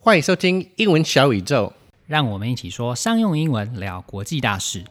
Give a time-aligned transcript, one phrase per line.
[0.00, 1.73] 欢迎收听英文小宇宙。
[2.07, 4.83] 让我们一起说商用英文，聊国际大事。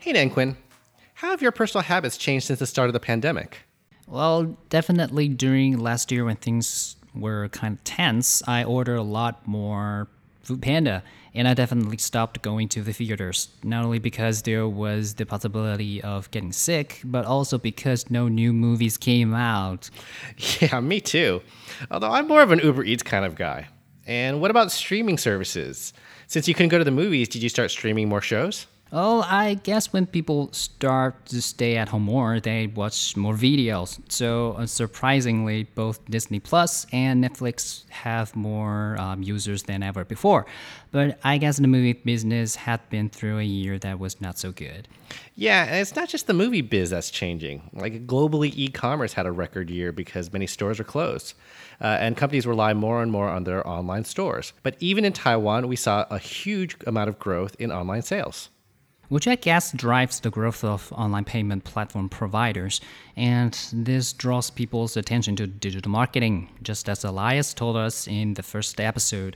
[0.00, 0.56] Hey, Nan Quinn.
[1.14, 3.66] How have your personal habits changed since the start of the pandemic?
[4.06, 9.46] Well, definitely during last year when things were kind of tense, I ordered a lot
[9.46, 10.08] more
[10.42, 11.02] Food Panda,
[11.34, 13.48] and I definitely stopped going to the theaters.
[13.62, 18.52] Not only because there was the possibility of getting sick, but also because no new
[18.52, 19.90] movies came out.
[20.60, 21.42] Yeah, me too.
[21.90, 23.68] Although I'm more of an Uber Eats kind of guy.
[24.06, 25.92] And what about streaming services?
[26.26, 28.66] Since you couldn't go to the movies, did you start streaming more shows?
[28.94, 33.98] Oh, I guess when people start to stay at home more, they watch more videos.
[34.12, 40.44] So, uh, surprisingly, both Disney Plus and Netflix have more um, users than ever before.
[40.90, 44.52] But I guess the movie business had been through a year that was not so
[44.52, 44.88] good.
[45.36, 47.70] Yeah, and it's not just the movie biz that's changing.
[47.72, 51.32] Like globally, e commerce had a record year because many stores are closed.
[51.80, 54.52] Uh, and companies rely more and more on their online stores.
[54.62, 58.50] But even in Taiwan, we saw a huge amount of growth in online sales
[59.11, 62.79] which I guess drives the growth of online payment platform providers.
[63.15, 68.43] And this draws people's attention to digital marketing, just as Elias told us in the
[68.43, 69.35] first episode.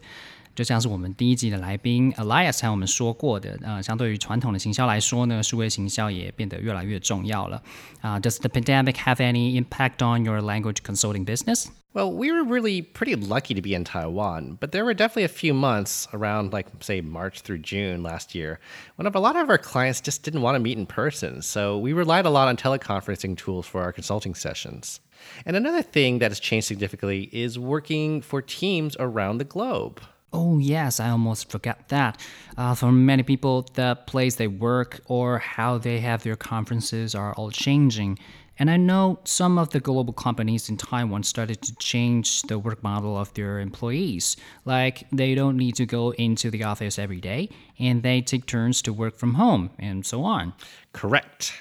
[0.54, 7.64] 就像是我们第一季的来宾 Elias 和我们说过的，呃，相对于传统的行销来说呢，数位行销也变得越来越重要了。
[8.02, 11.68] 啊、uh,，Does the pandemic have any impact on your language consulting business?
[11.97, 15.29] Well, we were really pretty lucky to be in Taiwan, but there were definitely a
[15.29, 18.61] few months around, like, say, March through June last year,
[18.97, 21.41] when a lot of our clients just didn't want to meet in person.
[21.41, 25.01] So we relied a lot on teleconferencing tools for our consulting sessions.
[25.47, 30.03] And another thing that has changed significantly is working for teams around the globe.
[30.35, 32.21] Oh, yes, I almost forgot that.
[32.59, 37.33] Uh, for many people, the place they work or how they have their conferences are
[37.33, 38.19] all changing.
[38.59, 42.83] And I know some of the global companies in Taiwan started to change the work
[42.83, 44.37] model of their employees.
[44.65, 48.81] Like they don't need to go into the office every day and they take turns
[48.83, 50.55] to work from home and so on.
[50.93, 51.53] Correct.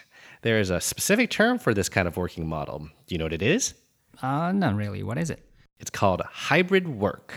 [0.41, 2.79] There is a specific term for this kind of working model.
[2.79, 3.73] Do you know what it is?
[4.21, 5.03] Uh, not really.
[5.03, 5.39] What is it?
[5.79, 7.33] It's called hybrid work.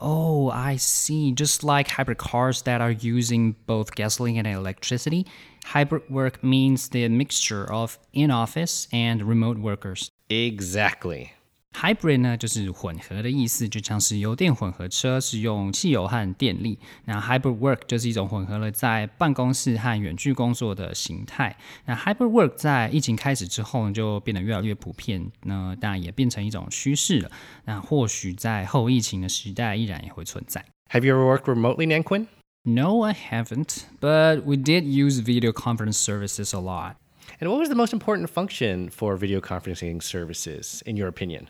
[0.00, 1.32] Oh, I see.
[1.32, 5.26] Just like hybrid cars that are using both gasoline and electricity,
[5.64, 10.10] hybrid work means the mixture of in office and remote workers.
[10.30, 11.32] Exactly.
[11.73, 16.77] Hybrid 呢，就是混合的意思，就像是油电混合车是用汽油和电力。
[17.05, 21.57] 那 hybrid work 就是一种混合了在办公室和远距工作的形态。
[21.85, 27.31] 那 hybrid work 在疫情开始之后就变得越来越普遍，那当然也变成一种趋势了。
[27.65, 30.63] 那或许在后疫情的时代依然也会存在。
[30.91, 32.27] Have you ever worked remotely, Nanquin?
[32.63, 36.97] No, I haven't, but we did use video conference services a lot.
[37.39, 41.47] And what was the most important function for video conferencing services, in your opinion?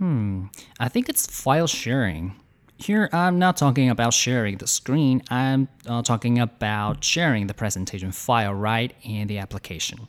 [0.00, 0.46] Hmm,
[0.78, 2.34] I think it's file sharing.
[2.78, 8.10] Here, I'm not talking about sharing the screen, I'm uh, talking about sharing the presentation
[8.10, 10.08] file right in the application.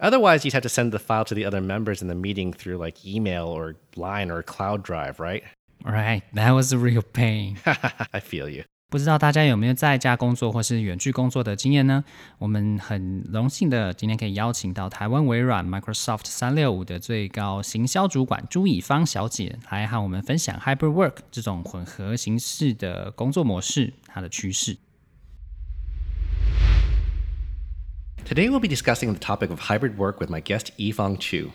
[0.00, 2.78] Otherwise, you'd have to send the file to the other members in the meeting through
[2.78, 5.44] like email or Line or Cloud Drive, right?
[5.84, 7.58] Right, that was a real pain.
[7.66, 8.64] I feel you.
[8.90, 12.02] 不知道大家有没有在家工作或是远距工作的经验呢？
[12.38, 24.78] 我们很荣幸的今天可以邀请到台湾微软 Microsoft 三六五的最高行销主管朱以方小姐来和我们分享 Hybrid Work 这种混合形式的工作模式它的趋势。
[28.24, 31.50] Today we'll be discussing the topic of hybrid work with my guest Yifang Chu.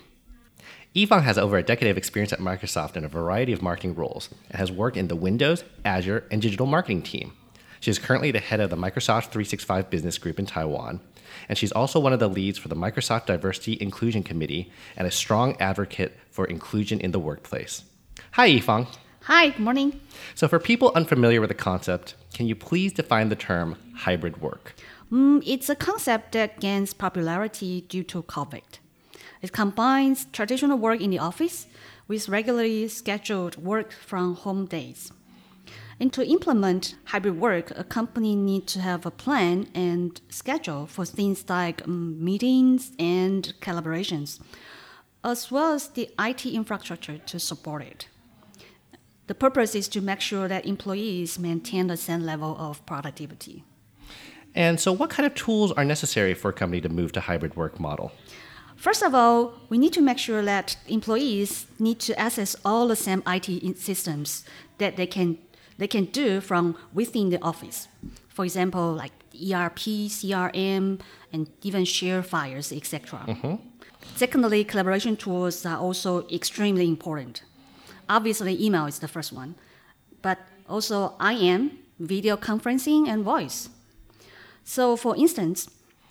[0.96, 4.30] Yifang has over a decade of experience at Microsoft in a variety of marketing roles
[4.52, 7.34] and has worked in the Windows, Azure, and digital marketing team.
[7.80, 11.00] She is currently the head of the Microsoft 365 Business Group in Taiwan,
[11.50, 15.12] and she's also one of the leads for the Microsoft Diversity Inclusion Committee and a
[15.12, 17.86] strong advocate for inclusion in the workplace.
[18.34, 18.88] Hi, Yifang.
[19.22, 20.00] Hi, good morning.
[20.36, 24.76] So, for people unfamiliar with the concept, can you please define the term hybrid work?
[25.12, 28.78] Mm, it's a concept that gains popularity due to COVID.
[29.44, 31.68] It combines traditional work in the office
[32.08, 35.12] with regularly scheduled work from home days.
[36.00, 41.06] And to implement hybrid work, a company needs to have a plan and schedule for
[41.06, 44.40] things like um, meetings and collaborations,
[45.26, 48.08] as well as the IT infrastructure to support it.
[49.28, 53.66] The purpose is to make sure that employees maintain the same level of productivity.
[54.56, 57.56] And so, what kind of tools are necessary for a company to move to hybrid
[57.58, 58.14] work model?
[58.84, 62.98] First of all, we need to make sure that employees need to access all the
[62.98, 64.44] same IT systems
[64.78, 65.38] that they can
[65.78, 67.88] they can do from within the office.
[68.28, 71.00] For example, like ERP, CRM,
[71.32, 73.24] and even share files, etc.
[73.26, 73.56] Mm-hmm.
[74.16, 77.44] Secondly, collaboration tools are also extremely important.
[78.10, 79.56] Obviously, email is the first one,
[80.22, 83.70] but also IM, video conferencing, and voice.
[84.66, 85.70] So, for instance,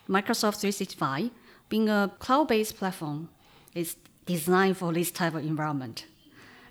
[0.08, 1.30] Microsoft 365,
[1.72, 3.30] being a cloud based platform,
[3.74, 3.96] is
[4.26, 6.04] designed for this type of environment.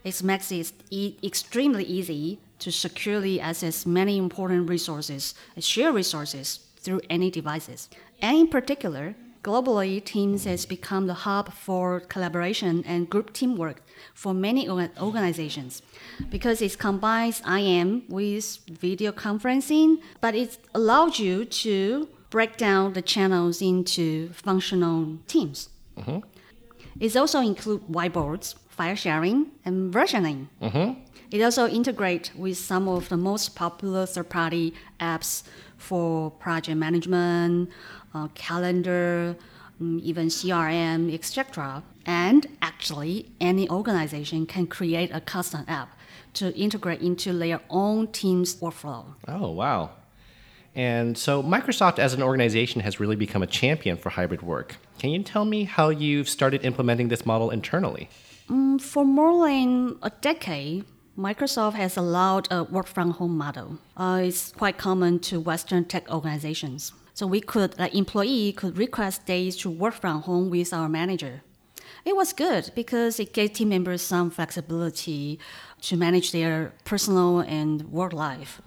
[0.03, 7.01] It makes it e- extremely easy to securely access many important resources share resources through
[7.09, 7.89] any devices.
[8.21, 13.81] And in particular, globally, Teams has become the hub for collaboration and group teamwork
[14.13, 15.81] for many organizations
[16.30, 23.01] because it combines IM with video conferencing, but it allows you to break down the
[23.04, 25.69] channels into functional teams.
[27.00, 30.48] It also includes whiteboards, file sharing, and versioning.
[31.30, 35.44] It also integrates with some of the most popular third-party apps
[35.78, 37.69] for project management,
[38.13, 39.38] uh, calendar,
[39.81, 41.84] mm, even CRM, etc.
[42.06, 45.98] And actually, any organization can create a custom app
[46.34, 49.06] to integrate into their own team's workflow.
[49.27, 49.92] Oh, wow.
[50.76, 54.78] And so Microsoft as an organization has really become a champion for hybrid work.
[55.00, 58.10] Can you tell me how you've started implementing this model internally?
[58.80, 60.86] For more than a decade,
[61.18, 63.80] Microsoft has allowed a work from home model.
[63.98, 66.94] Uh, it's quite common to Western tech organizations.
[67.14, 71.44] So we could, like employee could request days to work from home with our manager.
[72.06, 75.38] It was good because it gave team members some flexibility
[75.82, 78.62] to manage their personal and work life.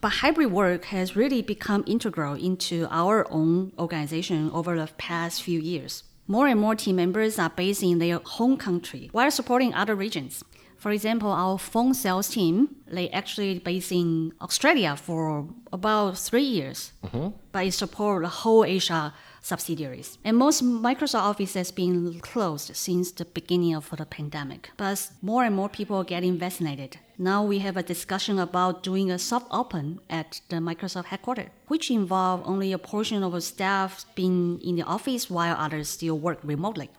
[0.00, 5.58] But hybrid work has really become integral into our own organization over the past few
[5.58, 6.04] years.
[6.28, 10.44] More and more team members are based in their home country while supporting other regions.
[10.76, 16.92] For example, our phone sales team, they actually based in Australia for about three years,
[17.04, 17.28] mm-hmm.
[17.50, 19.14] but it support the whole Asia
[19.46, 20.18] subsidiaries.
[20.24, 24.70] And most Microsoft Office has been closed since the beginning of the pandemic.
[24.76, 26.98] But more and more people are getting vaccinated.
[27.16, 31.90] Now we have a discussion about doing a soft open at the Microsoft headquarters, which
[31.90, 36.40] involve only a portion of the staff being in the office while others still work
[36.42, 36.90] remotely.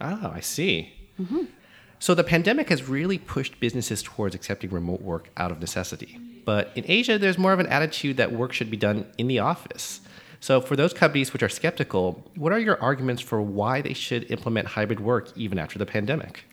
[0.00, 0.92] Oh, I see.
[1.18, 1.44] Mm-hmm.
[1.98, 6.20] So the pandemic has really pushed businesses towards accepting remote work out of necessity.
[6.44, 9.38] But in Asia, there's more of an attitude that work should be done in the
[9.38, 10.00] office.
[10.40, 14.30] So for those companies which are skeptical, what are your arguments for why they should
[14.30, 16.44] implement hybrid work even after the pandemic?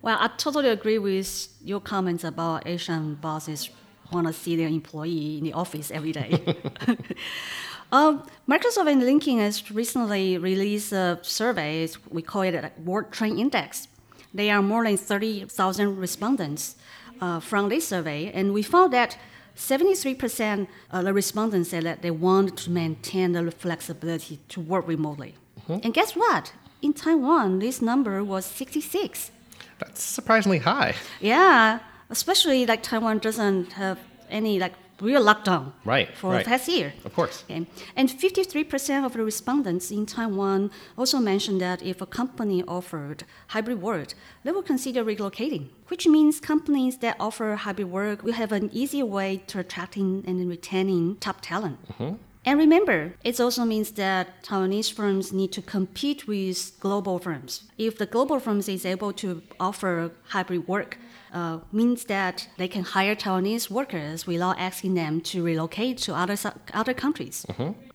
[0.00, 3.70] Well, I totally agree with your comments about Asian bosses
[4.12, 6.40] want to see their employee in the office every day.
[7.92, 11.88] um, Microsoft and LinkedIn has recently released a survey.
[12.10, 13.88] We call it a Work Trend Index.
[14.34, 16.76] There are more than 30,000 respondents
[17.20, 19.16] uh, from this survey, and we found that
[19.56, 25.34] 73% of the respondents said that they want to maintain the flexibility to work remotely.
[25.60, 25.80] Mm-hmm.
[25.84, 26.52] And guess what?
[26.80, 29.30] In Taiwan, this number was 66.
[29.78, 30.94] That's surprisingly high.
[31.20, 33.98] Yeah, especially like Taiwan doesn't have
[34.30, 36.44] any like real lockdown Right, for right.
[36.44, 36.92] the past year.
[37.04, 37.44] Of course.
[37.44, 37.66] Okay.
[37.96, 43.82] And 53% of the respondents in Taiwan also mentioned that if a company offered hybrid
[43.82, 44.14] work,
[44.44, 49.04] they would consider relocating, which means companies that offer hybrid work will have an easier
[49.04, 51.78] way to attracting and retaining top talent.
[51.92, 52.14] Mm-hmm.
[52.44, 57.64] And remember, it also means that Taiwanese firms need to compete with global firms.
[57.78, 60.98] If the global firms is able to offer hybrid work,
[61.32, 66.36] uh, means that they can hire Taiwanese workers without asking them to relocate to other
[66.74, 67.46] other countries.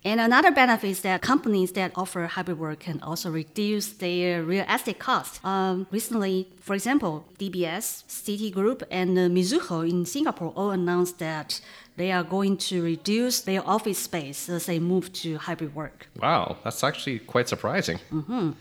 [0.04, 4.66] And another benefit is that companies that offer hybrid work can also reduce their real
[4.70, 5.40] estate costs.
[5.44, 11.62] Um, recently, for example, DBS, Citigroup, and uh, Mizuho in Singapore all announced that
[11.98, 16.08] they are going to reduce their office space as they move to hybrid work.
[16.22, 18.00] Wow, that's actually quite surprising.
[18.12, 18.52] Mm-hmm.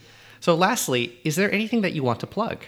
[0.40, 2.64] So, lastly, is there anything that you want to plug?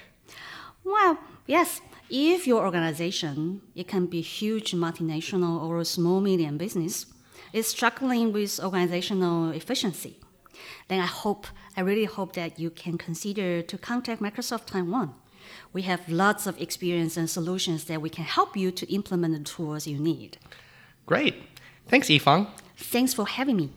[0.84, 1.80] Well, yes.
[2.10, 7.04] If your organization, it can be huge multinational or a small medium business,
[7.52, 10.16] is struggling with organizational efficiency,
[10.88, 11.46] then I hope,
[11.76, 15.14] I really hope that you can consider to contact Microsoft Taiwan
[15.71, 19.43] We have lots of experience and solutions that we can help you to implement the
[19.43, 20.37] tools you need.
[21.05, 21.35] Great.
[21.87, 22.47] Thanks, Yifang.
[22.77, 23.69] Thanks for having me.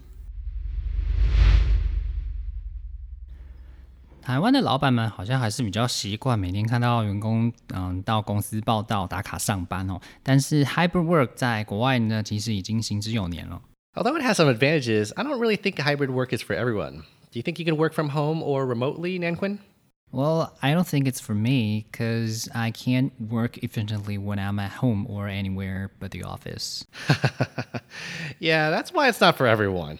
[4.20, 13.62] 台湾的老板们好像还是比较习惯每天看到员工嗯到公司报到打卡上班哦，但是 hybrid work 在国外呢其实已经行之有年了。
[13.94, 17.04] Although it has some advantages, I don't really think hybrid work is for everyone.
[17.30, 19.58] Do you think you can work from home or remotely, Nanquin?
[20.11, 24.71] Well, I don't think it's for me because I can't work efficiently when I'm at
[24.71, 26.85] home or anywhere but the office.
[28.39, 29.99] yeah, that's why it's not for everyone.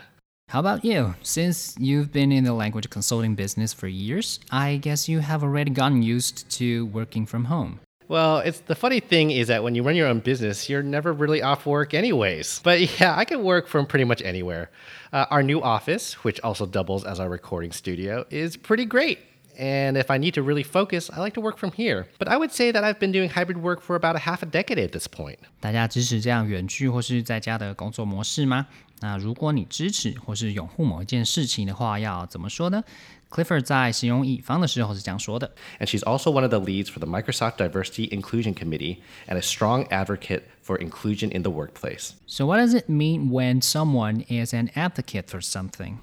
[0.50, 1.16] How about you?
[1.22, 5.72] Since you've been in the language consulting business for years, I guess you have already
[5.72, 7.80] gotten used to working from home.
[8.10, 11.14] Well, it's the funny thing is that when you run your own business, you're never
[11.14, 12.60] really off work anyways.
[12.66, 14.70] But yeah, I can work from pretty much anywhere.
[15.14, 19.20] Uh, our new office, which also doubles as our recording studio, is pretty great
[19.62, 22.08] and if I need to really focus, I like to work from here.
[22.18, 24.48] But I would say that I've been doing hybrid work for about a half a
[24.48, 25.38] decade at this point.
[25.60, 28.66] 大家支持这样远距或是在家的工作模式吗？
[29.02, 32.84] 那如果你支持或是拥护某一件事情的话，要怎么说呢
[33.30, 35.50] ？Clifford 在使用以方的时候是这样说的
[35.80, 39.88] ：“And she's also one of the leads for the Microsoft Diversity Inclusion Committee and a strong
[39.90, 44.70] advocate for inclusion in the workplace." So, what does it mean when someone is an
[44.76, 46.00] advocate for something?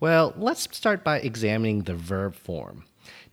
[0.00, 2.84] Well, let's start by examining the verb form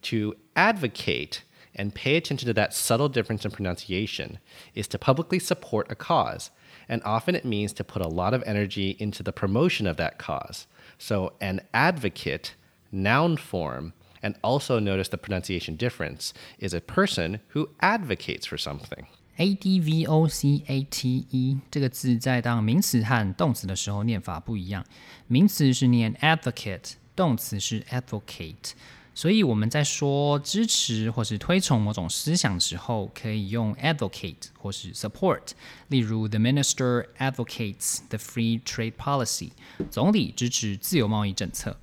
[0.03, 1.43] To advocate
[1.75, 4.39] and pay attention to that subtle difference in pronunciation
[4.75, 6.51] is to publicly support a cause,
[6.89, 10.19] and often it means to put a lot of energy into the promotion of that
[10.19, 10.67] cause.
[10.99, 12.55] So, an advocate,
[12.91, 13.93] noun form,
[14.23, 19.07] and also notice the pronunciation difference, is a person who advocates for something.
[19.39, 24.83] A D V O C A T E 这个字在当名词和动词的时候念法不一样，
[25.27, 28.73] 名词是念 advocate，动词是 advocate。
[29.15, 35.53] 所以我们在说支持或是推崇某种思想的时候，可以用 advocate 或是 support。
[35.89, 39.53] 例如，the minister advocates the free trade policy，
[39.91, 41.79] 总理支持自由贸易政策。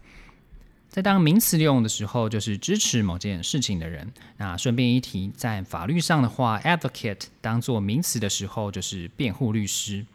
[0.90, 4.14] 在当名词用的时候，就是支持某件事情的人。
[4.38, 10.06] 那顺便一提，在法律上的话，advocate 当做名词的时候，就是辩护律师。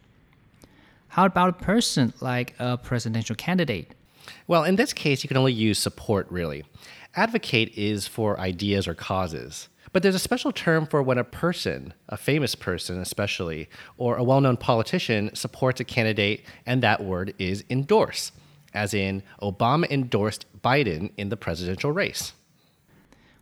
[1.08, 3.86] How about a person like a presidential candidate?
[4.46, 6.62] Well, in this case, you can only use support, really.
[7.15, 9.69] Advocate is for ideas or causes.
[9.91, 14.23] But there's a special term for when a person, a famous person especially, or a
[14.23, 18.31] well known politician supports a candidate, and that word is endorse
[18.73, 22.33] as in Obama endorsed Biden in the presidential race.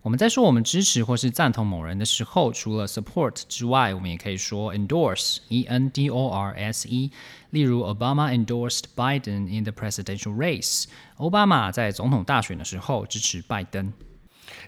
[0.03, 7.11] 我们在说我们支持或是赞同某人的时候，除了 support 之外，我们也可以说 endorse，e n d o r s e。
[7.51, 10.85] 例如，Obama endorsed Biden in the presidential race。
[11.17, 13.93] 奥巴马在总统大选的时候支持拜登。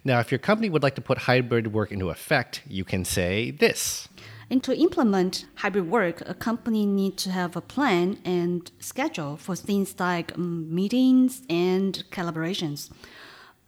[0.02, 3.52] Now, if your company would like to put hybrid work into effect, you can say
[3.52, 4.08] this.
[4.50, 9.54] And to implement hybrid work, a company needs to have a plan and schedule for
[9.54, 12.90] things like um, meetings and collaborations,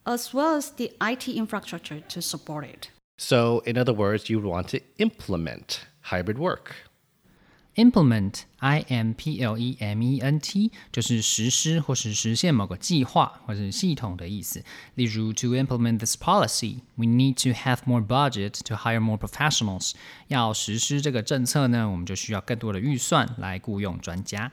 [0.04, 2.88] as well as the IT infrastructure to support it.
[3.18, 6.75] So, in other words, you would want to implement hybrid work.
[7.76, 14.62] Implement, I M P L E M E N T，就是实施或是实现某个计划或者系统的意思。
[14.97, 19.92] 例如，To implement this policy, we need to have more budget to hire more professionals。
[20.26, 24.50] 要实施这个政策呢，我们就需要更多的预算来雇佣专家。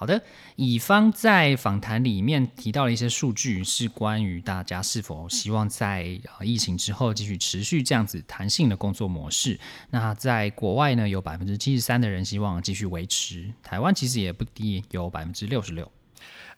[0.00, 0.22] 好的，
[0.56, 9.60] 以方在访谈里面提到了一些数据，是关于大家是否希望在疫情之后继续持续这样子弹性的工作模式。
[9.90, 13.52] 那在国外呢，有百分之七十三的人希望继续维持。
[13.62, 15.92] 台湾其实也不低，有百分之六十六。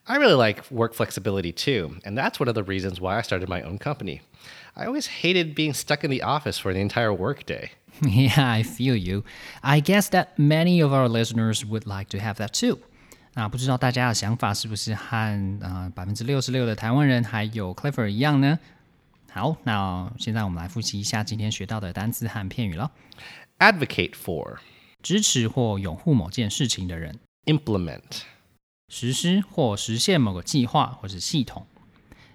[0.04, 3.48] I really like work flexibility too, and that's one of the reasons why I started
[3.48, 4.20] my own company.
[4.74, 7.70] I always hated being stuck in the office for the entire workday.
[8.02, 9.24] Yeah, I feel you.
[9.64, 12.78] I guess that many of our listeners would like to have that too.
[13.34, 18.58] 那不知道大家的想法是不是和呃百分之六十六的台湾人还有 Clever 一样呢？
[19.30, 22.92] 好，那现在我们来复习一下今天学到的单词和片语了。
[23.58, 24.58] Advocate for
[25.02, 28.02] 支持或拥护某件事情的人，implement
[28.88, 31.66] 实施或实现某个计划或是系统。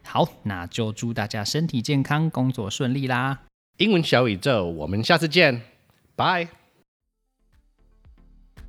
[0.04, 3.42] 好，那就祝大家身体健康，工作顺利啦！
[3.78, 5.62] 英文小宇宙，我们下次见，
[6.16, 6.57] 拜。